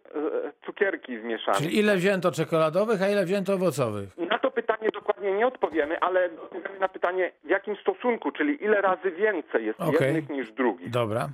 cukierki 0.67 1.21
zmieszane? 1.21 1.59
Czyli 1.59 1.79
ile 1.79 1.97
wzięto 1.97 2.33
czekoladowych, 2.33 3.03
a 3.03 3.09
ile 3.09 3.25
wzięto 3.25 3.55
owocowych? 3.55 4.19
Na 4.19 4.39
to 4.39 4.51
pytanie 4.51 4.89
dokładnie 4.95 5.33
nie 5.33 5.47
odpowiemy, 5.47 6.01
ale 6.01 6.25
odpowiemy 6.43 6.79
na 6.79 6.89
pytanie, 6.89 7.33
w 7.45 7.49
jakim 7.49 7.77
stosunku, 7.77 8.33
czyli 8.33 8.65
ile 8.65 8.81
razy 8.81 9.11
więcej 9.11 9.67
jest 9.67 9.81
Okej. 9.81 10.15
jednych 10.15 10.29
niż 10.29 10.53
drugich. 10.53 10.91
Dobra. 10.91 11.29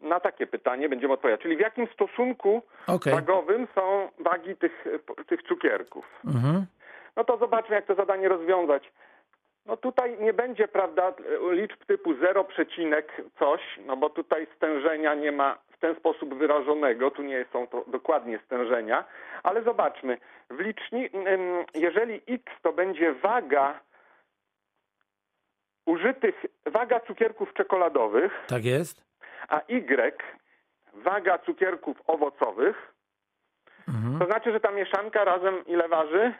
Na 0.00 0.20
takie 0.20 0.46
pytanie 0.46 0.88
będziemy 0.88 1.14
odpowiadać. 1.14 1.42
Czyli 1.42 1.56
w 1.56 1.60
jakim 1.60 1.86
stosunku 1.86 2.62
Okej. 2.86 3.14
wagowym 3.14 3.66
są 3.74 4.08
wagi 4.18 4.56
tych, 4.56 4.84
tych 5.26 5.42
cukierków. 5.42 6.04
Mhm. 6.24 6.66
No 7.16 7.24
to 7.24 7.36
zobaczmy, 7.38 7.74
jak 7.74 7.86
to 7.86 7.94
zadanie 7.94 8.28
rozwiązać. 8.28 8.92
No 9.66 9.76
tutaj 9.76 10.18
nie 10.20 10.32
będzie, 10.32 10.68
prawda, 10.68 11.12
liczb 11.50 11.84
typu 11.86 12.14
0, 12.14 12.44
przecinek 12.44 13.12
coś, 13.38 13.60
no 13.86 13.96
bo 13.96 14.10
tutaj 14.10 14.46
stężenia 14.56 15.14
nie 15.14 15.32
ma 15.32 15.58
w 15.70 15.78
ten 15.78 15.94
sposób 15.96 16.34
wyrażonego, 16.34 17.10
tu 17.10 17.22
nie 17.22 17.44
są 17.52 17.66
to 17.66 17.84
dokładnie 17.86 18.38
stężenia, 18.46 19.04
ale 19.42 19.62
zobaczmy, 19.62 20.18
w 20.50 20.60
liczni, 20.60 21.08
jeżeli 21.74 22.22
x 22.28 22.44
to 22.62 22.72
będzie 22.72 23.12
waga 23.12 23.80
użytych, 25.86 26.46
waga 26.66 27.00
cukierków 27.00 27.52
czekoladowych, 27.54 28.32
Tak 28.48 28.64
jest. 28.64 29.04
a 29.48 29.60
y 29.68 30.12
waga 30.94 31.38
cukierków 31.38 31.96
owocowych, 32.06 32.92
Mhm. 33.88 34.18
to 34.18 34.26
znaczy, 34.26 34.52
że 34.52 34.60
ta 34.60 34.70
mieszanka 34.70 35.24
razem 35.24 35.66
ile 35.66 35.88
waży? 35.88 36.34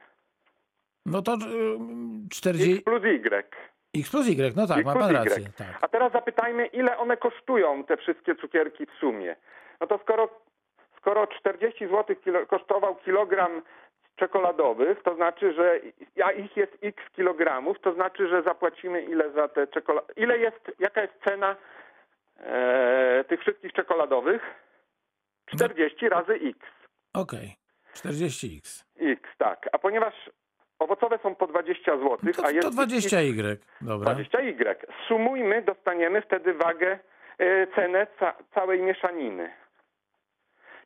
No 1.07 1.23
to 1.23 1.35
y, 1.35 2.29
40... 2.31 2.73
x 2.73 2.85
plus 2.85 3.05
y. 3.05 3.47
X 3.95 4.11
plus 4.11 4.29
Y, 4.29 4.57
no 4.57 4.67
tak, 4.67 4.79
X 4.79 4.87
ma 4.87 4.95
pan 4.95 5.11
Y. 5.11 5.13
rację. 5.13 5.45
Tak. 5.57 5.79
A 5.81 5.89
teraz 5.89 6.13
zapytajmy, 6.13 6.67
ile 6.67 6.99
one 6.99 7.17
kosztują, 7.17 7.85
te 7.85 7.97
wszystkie 7.97 8.35
cukierki 8.35 8.87
w 8.87 8.93
sumie. 9.01 9.37
No 9.81 9.87
to 9.87 9.99
skoro, 9.99 10.29
skoro 10.97 11.27
40 11.27 11.87
zł 11.87 12.17
kilo, 12.25 12.47
kosztował 12.47 12.97
kilogram 12.97 13.63
czekoladowych, 14.17 15.03
to 15.03 15.15
znaczy, 15.15 15.53
że 15.53 15.81
a 16.25 16.33
ich 16.33 16.57
jest 16.57 16.73
x 16.83 17.03
kilogramów, 17.17 17.81
to 17.81 17.95
znaczy, 17.95 18.29
że 18.29 18.43
zapłacimy 18.43 19.03
ile 19.03 19.33
za 19.33 19.49
te 19.49 19.67
czekolady. 19.67 20.13
Ile 20.17 20.39
jest, 20.39 20.71
jaka 20.79 21.03
jest 21.03 21.15
cena 21.25 21.57
e, 22.41 23.25
tych 23.29 23.41
wszystkich 23.41 23.73
czekoladowych? 23.73 24.43
40 25.47 26.09
razy 26.09 26.33
x. 26.33 26.59
Okej. 27.15 27.57
40X. 27.95 28.85
X, 29.01 29.23
tak. 29.39 29.69
A 29.73 29.79
ponieważ 29.79 30.15
owocowe 30.79 31.19
są 31.23 31.35
po 31.35 31.47
20 31.47 31.97
zł, 31.97 32.19
No 32.23 32.33
To, 32.33 32.47
a 32.47 32.51
jest 32.51 32.69
to 32.69 32.83
20Y. 32.83 33.57
Dobra. 33.81 34.15
20Y. 34.15 34.75
Sumujmy, 35.09 35.63
dostaniemy 35.63 36.23
wtedy 36.23 36.55
wagę, 36.55 36.99
e, 37.39 37.67
cenę 37.67 38.07
ca 38.21 38.35
całej 38.55 38.83
mieszaniny. 38.83 39.51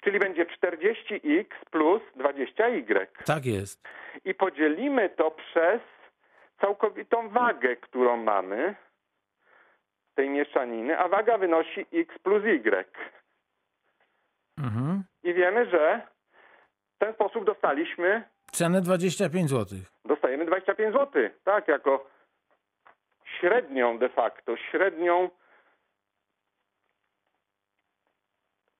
Czyli 0.00 0.18
będzie 0.18 0.46
40x 0.46 1.46
plus 1.70 2.02
20y. 2.16 3.06
Tak 3.26 3.46
jest. 3.46 3.88
I 4.24 4.34
podzielimy 4.34 5.08
to 5.08 5.30
przez 5.30 5.80
całkowitą 6.60 7.28
wagę, 7.28 7.76
którą 7.76 8.16
mamy 8.16 8.74
tej 10.14 10.30
mieszaniny, 10.30 10.98
a 10.98 11.08
waga 11.08 11.38
wynosi 11.38 11.86
x 11.92 12.18
plus 12.22 12.44
y. 12.44 12.86
Mhm. 14.58 15.04
I 15.22 15.34
wiemy, 15.34 15.70
że 15.70 16.02
w 16.96 16.98
ten 16.98 17.14
sposób 17.14 17.44
dostaliśmy, 17.44 18.22
Cenę 18.52 18.80
25 18.80 19.50
zł. 19.50 19.78
Dostajemy 20.04 20.46
25 20.46 20.92
zł, 20.94 21.22
tak, 21.44 21.68
jako 21.68 22.06
średnią 23.40 23.98
de 23.98 24.08
facto, 24.08 24.56
średnią, 24.56 25.30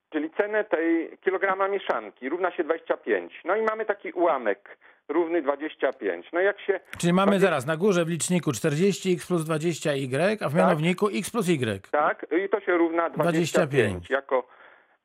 czyli 0.09 0.29
cenę 0.29 0.63
tej 0.63 1.17
kilograma 1.21 1.67
mieszanki 1.67 2.29
równa 2.29 2.51
się 2.51 2.63
25. 2.63 3.41
No 3.45 3.55
i 3.55 3.61
mamy 3.61 3.85
taki 3.85 4.11
ułamek 4.11 4.77
równy 5.09 5.41
25. 5.41 6.27
No 6.33 6.39
jak 6.39 6.61
się... 6.61 6.79
Czyli 6.97 7.13
mamy 7.13 7.39
zaraz 7.39 7.65
na 7.65 7.77
górze 7.77 8.05
w 8.05 8.09
liczniku 8.09 8.51
40x 8.51 9.27
plus 9.27 9.41
20y, 9.41 10.37
a 10.45 10.49
w 10.49 10.51
tak. 10.51 10.53
mianowniku 10.53 11.07
tak? 11.07 11.17
x 11.17 11.31
plus 11.31 11.49
y. 11.49 11.87
Tak, 11.91 12.25
i 12.45 12.49
to 12.49 12.59
się 12.59 12.77
równa 12.77 13.09
25, 13.09 13.51
25. 13.51 14.09
jako 14.09 14.47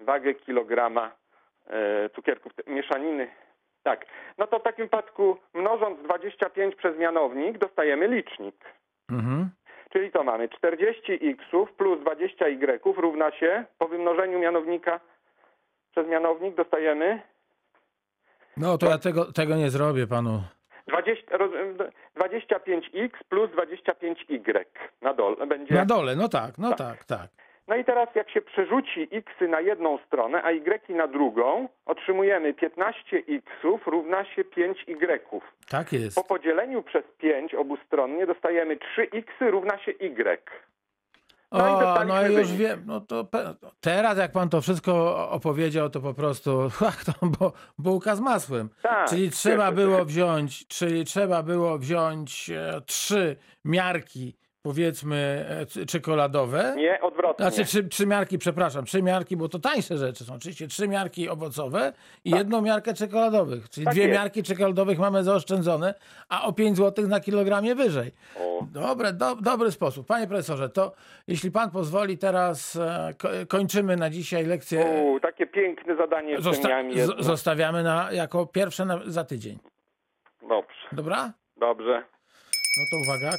wagę 0.01 0.35
kilograma 0.35 1.13
e, 1.67 2.11
cukierków, 2.11 2.53
mieszaniny 2.67 3.29
tak. 3.87 4.07
No 4.39 4.47
to 4.47 4.59
w 4.59 4.63
takim 4.63 4.85
wypadku 4.85 5.37
mnożąc 5.55 6.03
25 6.03 6.75
przez 6.75 6.99
mianownik 6.99 7.59
dostajemy 7.59 8.09
licznik. 8.09 8.55
Mhm. 9.11 9.51
Czyli 9.93 10.11
to 10.11 10.25
mamy 10.25 10.49
40x 10.49 11.67
plus 11.77 11.99
20y 12.01 12.97
równa 12.97 13.33
się 13.33 13.65
po 13.79 13.89
wymnożeniu 13.89 14.39
mianownika 14.39 15.01
przez 15.91 16.09
mianownik 16.09 16.55
dostajemy 16.55 17.23
No 18.57 18.79
to 18.79 18.91
ja 18.91 18.99
tego, 18.99 19.33
tego 19.33 19.57
nie 19.57 19.71
zrobię 19.71 20.07
panu. 20.07 20.43
20, 20.89 21.37
roz, 21.37 21.51
25x 22.17 23.11
plus 23.29 23.51
25y 23.51 24.65
na 25.03 25.15
dole 25.15 25.47
będzie. 25.47 25.75
Na 25.75 25.85
dole, 25.85 26.17
no 26.17 26.29
tak, 26.29 26.59
no 26.59 26.73
tak, 26.75 27.05
tak. 27.05 27.29
No 27.69 27.77
i 27.77 27.85
teraz 27.85 28.09
jak 28.15 28.31
się 28.31 28.41
przerzuci 28.43 29.09
xy 29.13 29.49
na 29.49 29.61
jedną 29.61 29.99
stronę, 30.07 30.43
a 30.43 30.51
y 30.53 30.89
na 30.95 31.07
drugą, 31.09 31.69
otrzymujemy 31.87 32.53
15x 32.55 33.43
równa 33.87 34.25
się 34.25 34.45
5y. 34.45 35.41
Tak 35.71 35.93
jest. 35.93 36.17
Po 36.17 36.25
podzieleniu 36.25 36.83
przez 36.83 37.05
5 37.19 37.55
obustronnie 37.55 38.27
dostajemy 38.27 38.77
3x 38.77 39.25
równa 39.51 39.79
się 39.79 39.93
y. 39.93 40.41
No 41.53 41.69
i 41.69 41.71
O, 41.73 41.81
dostaliśmy 41.81 42.15
no 42.15 42.39
już 42.39 42.49
wynik. 42.53 42.61
wiem, 42.61 42.83
no 42.87 43.01
to 43.01 43.25
pe- 43.25 43.55
teraz 43.81 44.19
jak 44.19 44.33
pan 44.33 44.49
to 44.49 44.61
wszystko 44.61 45.17
opowiedział, 45.31 45.91
to 45.91 46.01
po 46.01 46.15
prostu 46.15 46.51
ach, 46.89 47.05
to 47.05 47.13
bu- 47.27 47.53
bułka 47.79 48.17
z 48.17 48.21
masłem. 48.21 48.69
Tak, 48.83 49.09
czyli 49.09 49.31
trzeba 49.31 49.73
było 49.73 50.05
wziąć, 50.05 50.67
czyli 50.69 51.05
trzeba 51.05 51.43
było 51.43 51.79
wziąć 51.79 52.51
e, 52.51 52.81
trzy 52.87 53.37
miarki, 53.65 54.37
powiedzmy, 54.71 55.45
e, 55.83 55.87
czekoladowe. 55.87 56.75
Nie, 56.77 57.01
odwrotnie. 57.01 57.45
Znaczy 57.51 57.65
trzy, 57.65 57.89
trzy 57.89 58.07
miarki, 58.07 58.39
przepraszam, 58.39 58.85
trzy 58.85 59.03
miarki, 59.03 59.37
bo 59.37 59.49
to 59.49 59.59
tańsze 59.59 59.97
rzeczy 59.99 60.25
są. 60.25 60.35
Oczywiście 60.35 60.67
trzy 60.69 60.89
miarki 60.89 61.29
owocowe 61.29 61.93
i 62.25 62.31
jedną 62.31 62.61
miarkę 62.63 62.95
czekoladowych. 62.95 63.69
Czyli 63.71 63.85
Tak 63.85 63.95
dwie 63.95 64.03
jest. 64.07 64.15
miarki 64.15 64.43
czekoladowych 64.43 64.99
mamy 64.99 65.25
zaoszczędzone, 65.25 65.95
a 66.29 66.43
o 66.47 66.53
5 66.53 66.77
zł 66.77 67.09
na 67.09 67.21
kilogramie 67.21 67.75
wyżej. 67.75 68.11
O. 68.41 68.67
Dobre, 68.73 69.13
do, 69.13 69.35
dobry 69.37 69.71
sposób. 69.73 70.07
Panie 70.07 70.27
profesorze, 70.27 70.69
to 70.69 70.93
jeśli 71.29 71.51
pan 71.51 71.71
pozwoli, 71.71 72.19
teraz 72.19 72.77
e, 72.77 73.15
ko, 73.19 73.29
kończymy 73.49 73.97
na 73.97 74.11
dzisiaj 74.11 74.47
lekcję. 74.47 74.85
U, 74.85 75.21
takie 75.21 75.47
piękne 75.47 75.97
zadanie 75.97 76.39
Zosta- 76.39 76.83
zostawiamy 77.19 77.83
na, 77.83 78.13
jako 78.13 78.47
pierwsze 78.47 78.85
na, 78.85 79.01
za 79.07 79.25
tydzień. 79.25 79.59
Dobrze, 80.49 80.87
Dobra? 80.93 81.33
dobrze. 81.57 82.03
No 82.79 82.83
to 82.91 82.97
uwaga. 82.97 83.31